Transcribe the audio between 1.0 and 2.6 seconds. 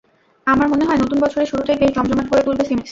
নতুন বছরের শুরুটাই বেশ জমজমাট করে